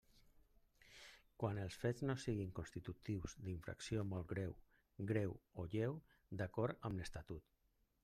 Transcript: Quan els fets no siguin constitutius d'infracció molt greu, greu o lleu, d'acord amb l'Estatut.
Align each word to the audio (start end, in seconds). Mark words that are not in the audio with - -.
Quan 1.43 1.59
els 1.63 1.77
fets 1.81 2.05
no 2.07 2.15
siguin 2.23 2.55
constitutius 2.61 3.37
d'infracció 3.43 4.09
molt 4.15 4.29
greu, 4.35 4.59
greu 5.15 5.39
o 5.65 5.71
lleu, 5.77 6.03
d'acord 6.41 6.87
amb 6.91 7.01
l'Estatut. 7.03 7.51